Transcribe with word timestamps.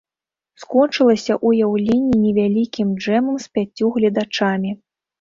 Скончылася 0.63 1.33
ўяўленне 1.51 2.17
невялікім 2.23 2.87
джэмам 3.03 3.35
з 3.47 3.55
пяццю 3.55 3.95
гледачамі. 4.03 4.79